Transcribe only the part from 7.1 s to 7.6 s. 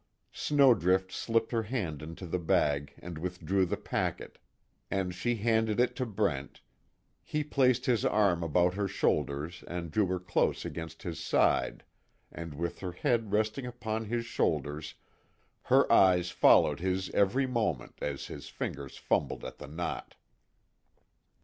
he